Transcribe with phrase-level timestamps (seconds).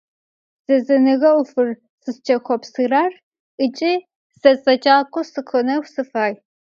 [0.65, 1.69] ЗэдзэкӀэныгъэ Ӏофыр
[2.01, 3.13] сызчӀэхъопсырэр
[4.39, 6.33] зэдзэкӀакӀо сыхъунеу сыфай